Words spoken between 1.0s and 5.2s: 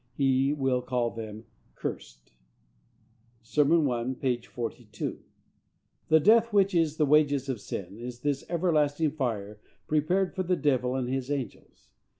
them cursed. (Sermon 1, p. 42.)